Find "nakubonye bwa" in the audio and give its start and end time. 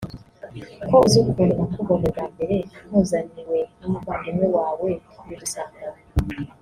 1.57-2.25